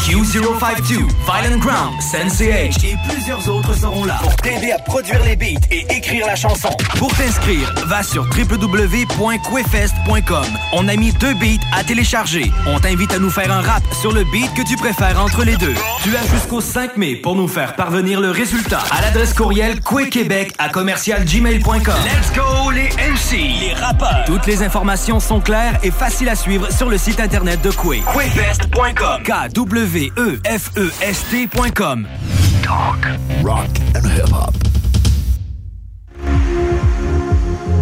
Q052, 0.05 0.99
Violent 1.25 1.59
Ground, 1.61 1.95
Sensei 2.03 2.51
H 2.51 2.85
et 2.85 2.95
plusieurs 3.09 3.34
autres 3.49 3.75
seront 3.75 4.05
là 4.05 4.19
pour 4.23 4.35
t'aider 4.37 4.73
à 4.73 4.79
produire 4.79 5.23
les 5.25 5.37
beats 5.37 5.61
et 5.71 5.87
écrire 5.91 6.27
la 6.27 6.37
chanson. 6.37 6.71
Pour 6.99 7.13
t'inscrire, 7.15 7.73
va 7.87 8.03
sur 8.03 8.25
www.quefest.com. 8.25 10.45
On 10.73 10.89
a 10.89 10.97
mis 10.97 11.13
deux 11.13 11.35
beats 11.35 11.61
à 11.77 11.85
télécharger. 11.85 12.51
On 12.67 12.81
t'invite 12.81 13.13
à 13.13 13.19
nous 13.19 13.31
faire 13.31 13.53
un 13.53 13.61
rap 13.61 13.83
sur 14.01 14.13
le 14.13 14.25
beat 14.25 14.53
que 14.55 14.67
tu 14.67 14.77
préfères 14.77 15.21
entre 15.21 15.45
les 15.45 15.57
deux. 15.57 15.75
Tu 16.03 16.17
as 16.17 16.27
jusqu'au 16.27 16.61
5 16.61 16.97
mai 16.97 17.17
pour 17.17 17.35
nous 17.35 17.49
faire 17.49 17.75
parvenir 17.77 18.21
le 18.21 18.31
résultat 18.31 18.83
à 18.91 19.01
l'adresse 19.03 19.35
courriel 19.35 19.81
quequebec 19.81 20.55
à 20.59 20.69
commercialgmail.com. 20.69 21.95
Let's 22.05 22.33
go 22.35 22.71
les 22.71 22.89
MC, 23.11 23.37
les 23.61 23.75
rappeurs. 23.75 24.25
Toutes 24.27 24.47
les 24.47 24.63
informations 24.63 25.21
sont 25.21 25.41
claires 25.41 25.79
et 25.83 25.91
faciles 25.91 26.29
à 26.29 26.37
suivre 26.37 26.71
sur 26.73 26.89
le 26.89 26.99
site 26.99 27.21
internet 27.21 27.61
de 27.63 27.71
Quay. 27.71 28.03
Quefest.com. 28.13 29.23
K-W-E-F-E-S-T.com. 29.25 30.15
rock 33.43 33.69
and 33.95 34.07
hip-hop. 34.07 34.55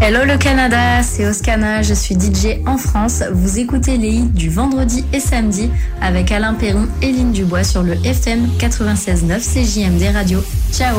Hello 0.00 0.24
le 0.24 0.36
Canada, 0.36 1.02
c'est 1.04 1.24
Oscana, 1.26 1.82
je 1.82 1.94
suis 1.94 2.16
DJ 2.16 2.58
en 2.66 2.76
France. 2.76 3.22
Vous 3.32 3.60
écoutez 3.60 3.96
les 3.96 4.08
hits 4.08 4.30
du 4.30 4.50
vendredi 4.50 5.04
et 5.12 5.20
samedi 5.20 5.70
avec 6.00 6.32
Alain 6.32 6.54
Perron 6.54 6.88
et 7.02 7.12
Lynn 7.12 7.30
Dubois 7.30 7.62
sur 7.62 7.84
le 7.84 7.94
FM 8.04 8.48
96.9 8.58 9.38
CJMD 9.38 10.12
Radio. 10.12 10.42
Ciao 10.72 10.96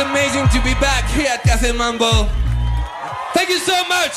amazing 0.00 0.48
to 0.48 0.60
be 0.62 0.74
back 0.80 1.04
here 1.10 1.28
at 1.28 1.42
Cafe 1.42 1.72
Mambo. 1.72 2.28
Thank 3.34 3.50
you 3.50 3.58
so 3.58 3.74
much. 3.88 4.14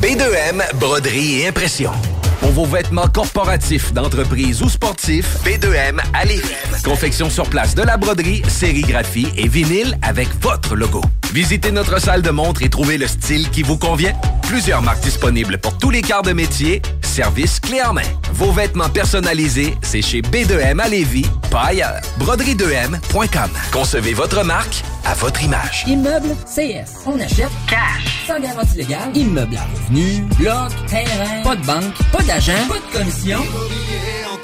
B2M, 0.00 0.62
broderie 0.78 1.40
et 1.40 1.48
impression. 1.48 1.92
Pour 2.40 2.50
vos 2.50 2.66
vêtements 2.66 3.06
corporatifs, 3.08 3.92
d'entreprise 3.92 4.62
ou 4.62 4.68
sportifs, 4.68 5.38
B2M 5.44 6.00
à 6.12 6.24
Lévis. 6.24 6.50
Confection 6.84 7.30
sur 7.30 7.48
place 7.48 7.74
de 7.74 7.82
la 7.82 7.96
broderie, 7.96 8.42
sérigraphie 8.48 9.28
et 9.36 9.48
vinyle 9.48 9.96
avec 10.02 10.28
votre 10.40 10.74
logo. 10.74 11.00
Visitez 11.32 11.70
notre 11.70 12.00
salle 12.00 12.20
de 12.20 12.30
montre 12.30 12.62
et 12.62 12.68
trouvez 12.68 12.98
le 12.98 13.06
style 13.06 13.48
qui 13.50 13.62
vous 13.62 13.78
convient. 13.78 14.12
Plusieurs 14.42 14.82
marques 14.82 15.02
disponibles 15.02 15.58
pour 15.58 15.78
tous 15.78 15.90
les 15.90 16.02
quarts 16.02 16.22
de 16.22 16.32
métier 16.32 16.82
Service 17.12 17.60
clé 17.60 17.82
en 17.82 17.92
main. 17.92 18.00
Vos 18.32 18.52
vêtements 18.52 18.88
personnalisés, 18.88 19.76
c'est 19.82 20.00
chez 20.00 20.22
B2M 20.22 20.80
à 20.80 20.88
Lévis, 20.88 21.26
pas 21.50 21.64
ailleurs. 21.64 22.00
Broderie2M.com. 22.18 23.50
Concevez 23.70 24.14
votre 24.14 24.42
marque 24.42 24.82
à 25.04 25.12
votre 25.12 25.42
image. 25.42 25.84
Immeuble 25.86 26.34
CS. 26.46 27.02
On 27.04 27.20
achète 27.20 27.50
cash. 27.68 28.24
Sans 28.26 28.40
garantie 28.40 28.78
légale. 28.78 29.14
Immeuble 29.14 29.58
à 29.58 29.64
revenu. 29.76 30.22
Bloc. 30.38 30.70
Terrain. 30.86 31.42
Pas 31.44 31.56
de 31.56 31.66
banque. 31.66 31.94
Pas 32.12 32.22
d'agent. 32.22 32.66
Pas 32.66 32.76
de 32.76 32.98
commission. 32.98 33.40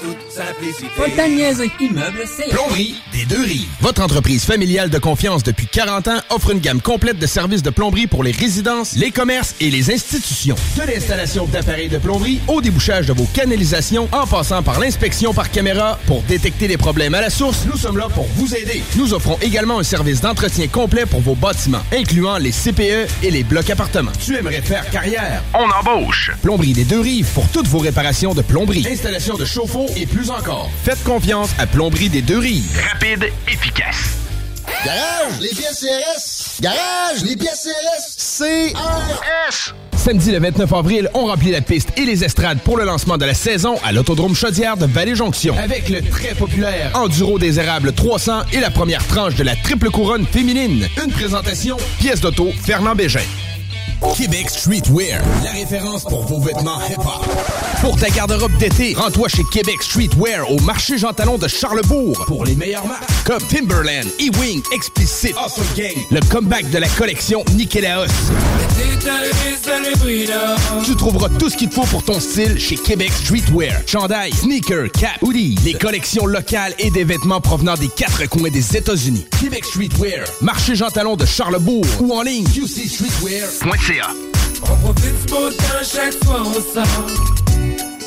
De 0.01 1.35
niaiser. 1.35 1.69
Immeuble 1.79 2.23
CS. 2.23 2.49
Plomberie 2.51 2.95
des 3.11 3.25
deux 3.25 3.41
rives. 3.41 3.67
Votre 3.81 4.01
entreprise 4.01 4.45
familiale 4.45 4.89
de 4.89 4.97
confiance 4.97 5.43
depuis 5.43 5.67
40 5.67 6.07
ans 6.07 6.19
offre 6.29 6.51
une 6.51 6.59
gamme 6.59 6.81
complète 6.81 7.19
de 7.19 7.25
services 7.25 7.63
de 7.63 7.69
plomberie 7.69 8.07
pour 8.07 8.23
les 8.23 8.31
résidences, 8.31 8.95
les 8.95 9.11
commerces 9.11 9.55
et 9.59 9.69
les 9.69 9.91
institutions. 9.91 10.55
De 10.77 10.83
l'installation 10.83 11.45
d'appareils 11.47 11.89
de 11.89 11.97
plomberie 11.97 12.39
au 12.47 12.61
débouchage 12.61 13.07
de 13.07 13.13
vos 13.13 13.25
canalisations 13.33 14.07
en 14.13 14.25
passant 14.25 14.63
par 14.63 14.79
l'inspection 14.79 15.33
par 15.33 15.51
caméra 15.51 15.99
pour 16.05 16.21
détecter 16.23 16.67
les 16.67 16.77
problèmes 16.77 17.13
à 17.13 17.21
la 17.21 17.29
source, 17.29 17.65
nous 17.69 17.77
sommes 17.77 17.97
là 17.97 18.07
pour 18.13 18.27
vous 18.35 18.55
aider. 18.55 18.81
Nous 18.95 19.13
offrons 19.13 19.37
également 19.41 19.79
un 19.79 19.83
service 19.83 20.21
d'entretien 20.21 20.67
complet 20.67 21.05
pour 21.05 21.19
vos 21.19 21.35
bâtiments, 21.35 21.83
incluant 21.93 22.37
les 22.37 22.51
CPE 22.51 23.09
et 23.23 23.31
les 23.31 23.43
blocs 23.43 23.69
appartements. 23.69 24.11
Tu 24.23 24.37
aimerais 24.37 24.61
faire 24.61 24.89
carrière? 24.91 25.43
On 25.53 25.69
embauche! 25.69 26.31
Plomberie 26.41 26.73
des 26.73 26.85
deux 26.85 27.01
rives 27.01 27.27
pour 27.33 27.47
toutes 27.49 27.67
vos 27.67 27.79
réparations 27.79 28.33
de 28.33 28.41
plomberie, 28.41 28.87
installation 28.89 29.35
de 29.35 29.43
chauffe-eau 29.43 29.88
et 29.95 30.05
plus 30.05 30.29
encore. 30.29 30.69
Faites 30.83 31.03
confiance 31.03 31.51
à 31.57 31.67
Plomberie 31.67 32.09
des 32.09 32.21
deux 32.21 32.39
rives. 32.39 32.79
Rapide, 32.91 33.31
efficace. 33.47 34.17
Garage, 34.85 35.39
les 35.41 35.49
pièces 35.49 35.79
CRS. 35.79 36.61
Garage, 36.61 37.23
les 37.23 37.35
pièces 37.35 37.67
CRS. 37.67 38.73
CRS. 38.73 39.73
Samedi 39.97 40.31
le 40.31 40.39
29 40.39 40.71
avril, 40.73 41.09
on 41.13 41.25
remplit 41.25 41.51
la 41.51 41.61
piste 41.61 41.89
et 41.97 42.05
les 42.05 42.23
estrades 42.23 42.59
pour 42.59 42.77
le 42.77 42.85
lancement 42.85 43.17
de 43.17 43.25
la 43.25 43.33
saison 43.33 43.75
à 43.83 43.91
l'Autodrome 43.91 44.35
Chaudière 44.35 44.77
de 44.77 44.85
Vallée-Jonction. 44.85 45.55
Avec 45.57 45.89
le 45.89 46.01
très 46.01 46.33
populaire 46.35 46.91
Enduro 46.93 47.37
des 47.37 47.59
Érables 47.59 47.91
300 47.91 48.43
et 48.53 48.59
la 48.59 48.69
première 48.69 49.05
tranche 49.07 49.35
de 49.35 49.43
la 49.43 49.55
triple 49.57 49.89
couronne 49.89 50.25
féminine. 50.25 50.87
Une 51.03 51.11
présentation, 51.11 51.75
pièce 51.99 52.21
d'auto, 52.21 52.49
Fernand 52.63 52.95
Bégin. 52.95 53.19
Québec 54.15 54.49
Streetwear, 54.49 55.21
la 55.43 55.51
référence 55.51 56.03
pour 56.03 56.25
vos 56.25 56.39
vêtements 56.39 56.79
hip-hop. 56.89 57.25
Pour 57.81 57.97
ta 57.97 58.09
garde-robe 58.09 58.55
d'été, 58.57 58.93
rends-toi 58.93 59.27
chez 59.27 59.43
Québec 59.51 59.81
Streetwear 59.81 60.49
au 60.49 60.59
marché 60.59 60.97
Jean 60.97 61.13
Talon 61.13 61.37
de 61.37 61.47
Charlebourg 61.47 62.23
pour 62.25 62.45
les 62.45 62.55
meilleures 62.55 62.85
marques 62.85 63.09
comme 63.25 63.41
Timberland, 63.43 64.07
E-Wing, 64.19 64.61
Explicit, 64.73 65.35
Awesome 65.37 65.63
Gang, 65.75 65.95
le 66.11 66.19
comeback 66.29 66.69
de 66.69 66.77
la 66.77 66.87
collection 66.87 67.43
Nikélaos. 67.53 68.07
Tu 70.85 70.95
trouveras 70.95 71.29
tout 71.37 71.49
ce 71.49 71.57
qu'il 71.57 71.69
te 71.69 71.75
faut 71.75 71.85
pour 71.85 72.03
ton 72.03 72.19
style 72.19 72.59
chez 72.59 72.75
Québec 72.75 73.11
Streetwear. 73.11 73.81
Chandail, 73.85 74.33
sneakers, 74.33 74.91
cap, 74.91 75.21
hoodie, 75.21 75.55
les 75.63 75.73
collections 75.73 76.25
locales 76.25 76.73
et 76.79 76.89
des 76.91 77.03
vêtements 77.03 77.41
provenant 77.41 77.75
des 77.75 77.89
quatre 77.89 78.27
coins 78.27 78.49
des 78.49 78.75
États-Unis. 78.77 79.25
Québec 79.39 79.65
Streetwear, 79.65 80.25
marché 80.41 80.75
Jean 80.75 80.89
Talon 80.89 81.15
de 81.15 81.25
Charlebourg 81.25 81.85
ou 81.99 82.13
en 82.13 82.23
ligne 82.23 82.45
qcstreetwear.ca. 83.89 84.13
On 84.61 84.75
profite 84.77 85.25
du 85.25 85.31
beau 85.31 85.49
temps 85.49 85.83
chaque 85.83 86.13
on 86.29 86.53
sort. 86.53 87.98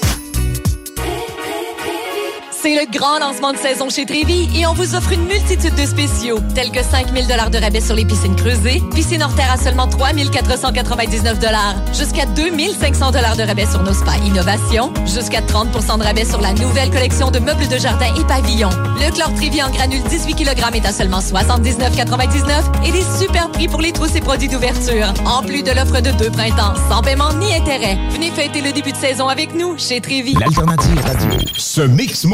C'est 2.62 2.76
le 2.76 2.89
grand 2.97 3.18
lancement 3.18 3.52
de 3.52 3.56
saison 3.56 3.89
chez 3.89 4.06
Trévi 4.06 4.48
et 4.56 4.68
on 4.68 4.72
vous 4.72 4.94
offre 4.94 5.10
une 5.10 5.24
multitude 5.24 5.74
de 5.74 5.84
spéciaux, 5.84 6.39
tels 6.55 6.70
que 6.70 6.80
5000 6.80 7.26
dollars 7.26 7.51
de 7.51 7.59
rabais 7.59 7.80
sur 7.80 7.97
les 7.97 8.05
piscines 8.05 8.36
creusées, 8.36 8.80
piscine 8.94 9.20
hors 9.20 9.34
terre 9.34 9.51
à 9.51 9.56
seulement 9.56 9.89
3499 9.89 11.40
dollars, 11.40 11.74
jusqu'à 11.93 12.24
2500 12.24 13.10
dollars 13.10 13.36
de 13.36 13.43
rabais 13.43 13.66
sur 13.66 13.82
nos 13.82 13.93
spas 13.93 14.16
innovation, 14.24 14.93
jusqu'à 15.06 15.40
30% 15.40 15.98
de 15.98 16.05
rabais 16.05 16.24
sur 16.24 16.40
la 16.40 16.52
nouvelle 16.52 16.90
collection 16.90 17.32
de 17.32 17.40
meubles 17.40 17.66
de 17.66 17.78
jardin 17.78 18.06
et 18.16 18.24
pavillons. 18.26 18.70
Le 18.70 19.10
chlore 19.12 19.34
Trévi 19.34 19.60
en 19.60 19.70
granule 19.70 20.05
18 20.09 20.36
kg 20.36 20.76
est 20.76 20.86
à 20.86 20.93
seulement 20.93 21.18
79,99 21.18 22.86
et 22.86 22.93
des 22.93 23.02
super 23.18 23.51
prix 23.51 23.66
pour 23.66 23.80
les 23.80 23.90
trousses 23.90 24.14
et 24.14 24.20
produits 24.20 24.48
d'ouverture. 24.48 25.12
En 25.26 25.43
plus 25.43 25.64
de 25.64 25.72
l'offre 25.72 26.01
de 26.01 26.12
deux 26.12 26.30
printemps, 26.30 26.74
sans 26.89 27.02
paiement 27.02 27.32
ni 27.32 27.52
intérêt. 27.56 27.98
Venez 28.10 28.30
fêter 28.30 28.60
le 28.60 28.70
début 28.70 28.93
de 28.93 28.97
saison 28.97 29.26
avec 29.26 29.52
nous 29.52 29.76
chez 29.78 30.01
Trévi. 30.01 30.34
L'alternative 30.34 31.01
radio. 31.01 31.40
Ce 31.56 31.80
mix 31.80 32.24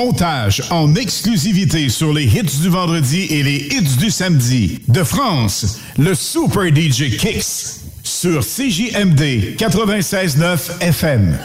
en 0.71 0.95
exclusivité 0.97 1.89
sur 1.89 2.13
les 2.13 2.25
hits 2.25 2.61
du 2.61 2.69
vendredi 2.69 3.27
et 3.31 3.43
les 3.43 3.69
hits 3.71 3.97
du 3.99 4.11
samedi. 4.11 4.81
De 4.89 5.05
France, 5.05 5.81
le 5.97 6.15
Super 6.15 6.75
DJ 6.75 7.17
Kicks 7.17 7.81
sur 8.03 8.41
CJMD 8.41 9.57
96.9 9.57 10.81
FM. 10.81 11.39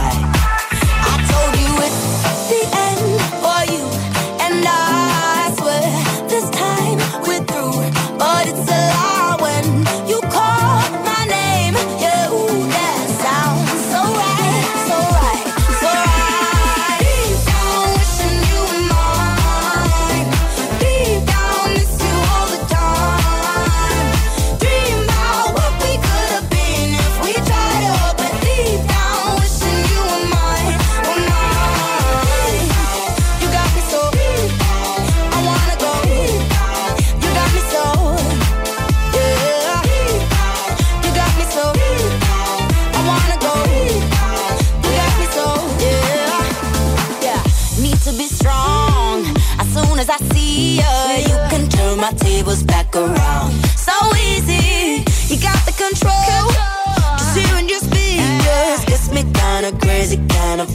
I 0.00 1.14
told 1.32 1.54
you 1.62 1.72
it's 1.86 2.00
the 2.50 2.62
end 2.86 3.17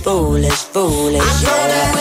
foolish, 0.03 0.63
foolish. 0.73 1.45
I 1.45 1.93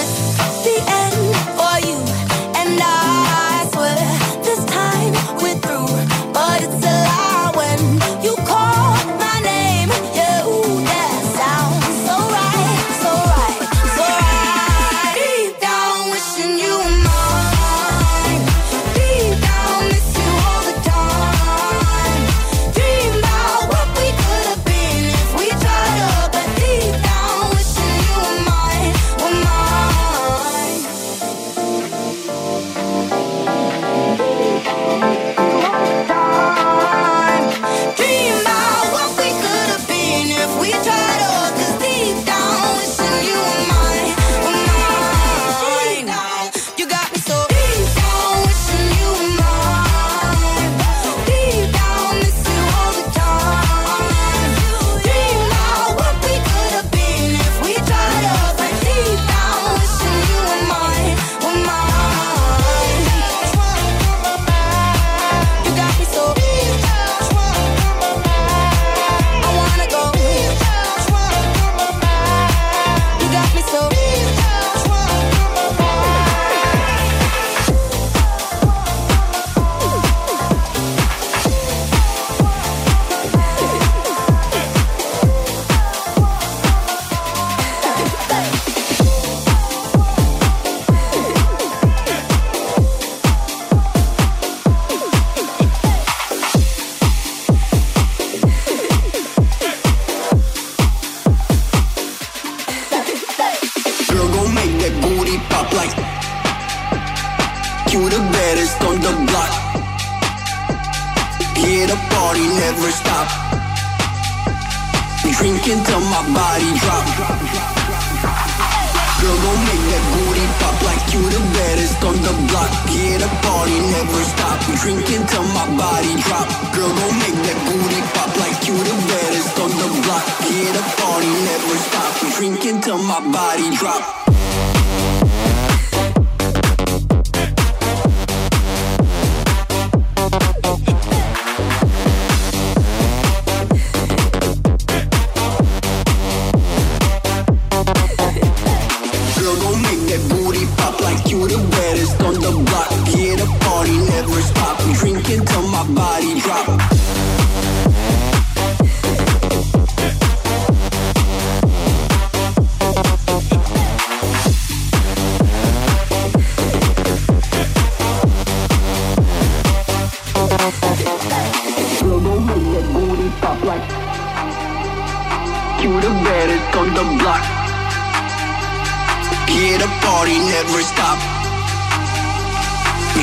party 180.12 180.36
never 180.54 180.82
stop. 180.84 181.18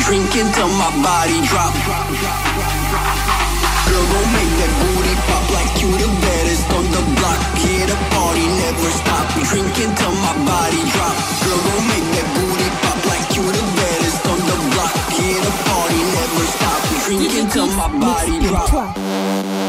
Drinking 0.06 0.50
till 0.58 0.72
my 0.82 0.90
body 1.06 1.38
drop. 1.46 1.74
Girl, 3.86 4.26
make 4.34 4.54
that 4.58 4.72
booty 4.82 5.16
pop 5.30 5.46
like 5.58 5.74
you 5.82 5.90
the 6.02 6.10
baddest 6.24 6.66
on 6.74 6.86
the 6.96 7.04
block. 7.18 7.42
Here 7.62 7.86
the 7.86 7.98
party 8.14 8.46
never 8.62 8.90
stop. 9.02 9.26
My 10.26 10.34
body 10.50 10.82
drop. 10.94 11.16
Girl, 11.46 11.62
make 11.94 12.08
that 12.16 12.28
booty 12.36 12.70
pop 12.82 13.00
like 13.12 13.28
you 13.38 13.46
the 13.46 13.64
baddest 13.78 14.26
on 14.32 14.40
the 14.50 14.58
block. 14.74 14.94
Here 15.14 15.42
the 15.46 15.54
party 15.70 16.02
never 16.18 16.46
stop. 16.56 16.80
My 17.78 17.90
body 18.02 18.36
drop. 18.48 19.69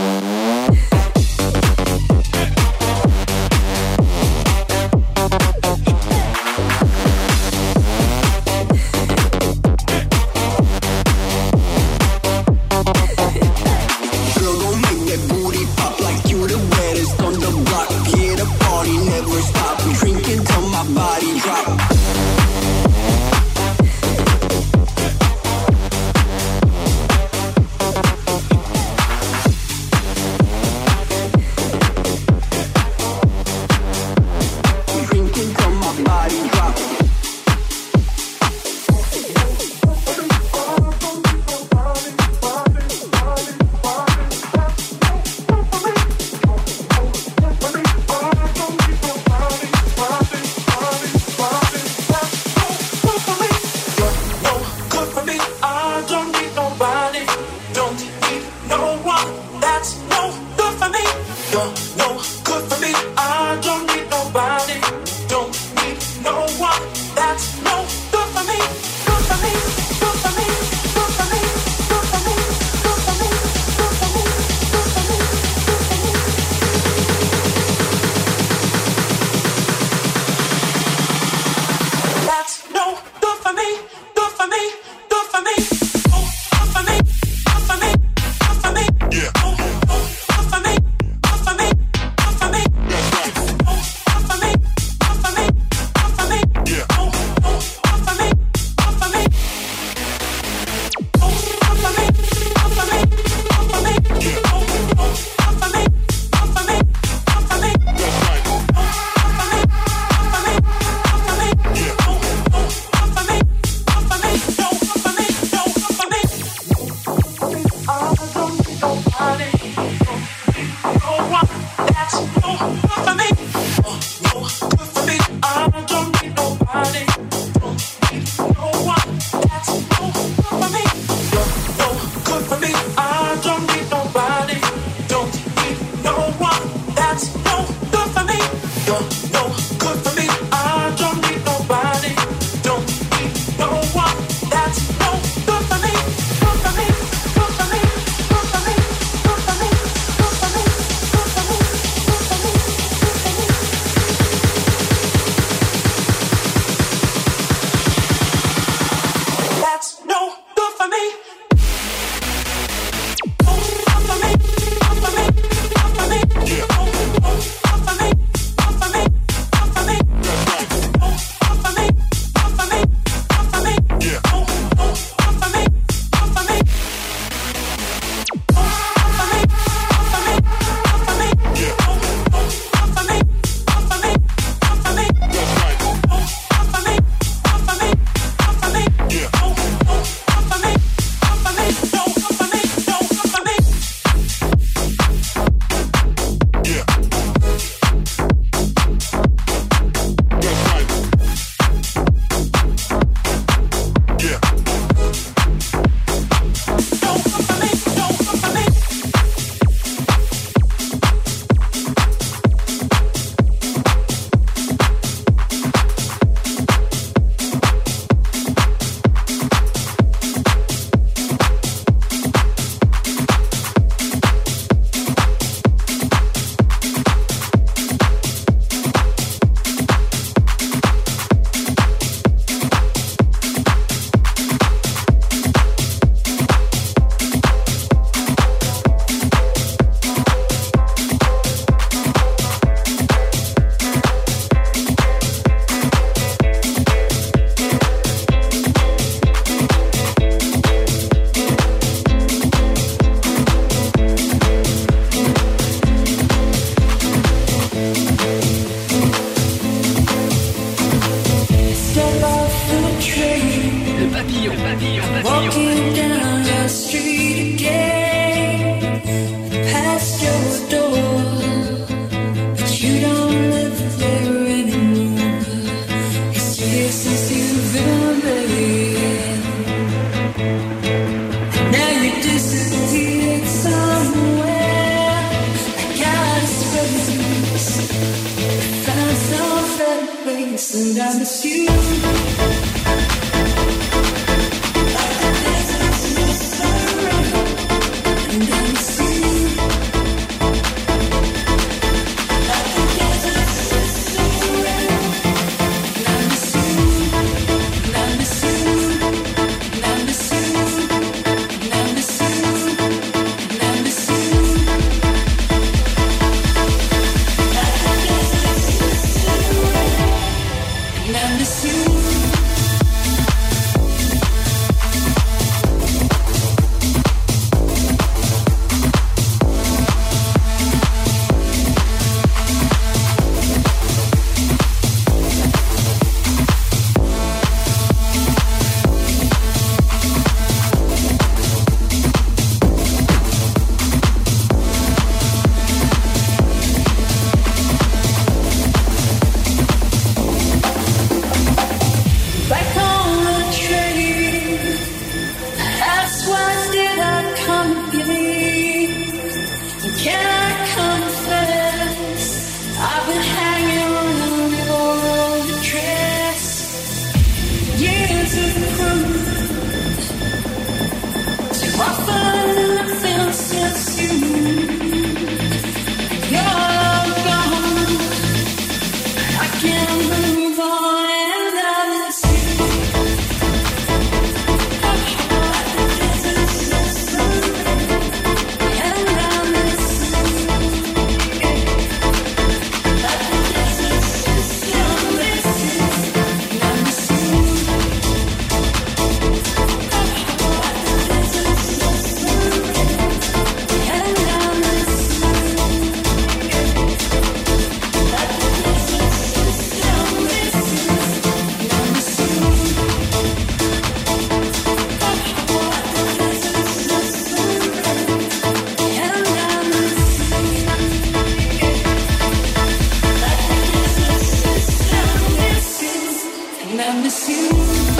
And 426.70 426.80
I 426.80 427.02
miss 427.02 427.28
you. 427.28 427.99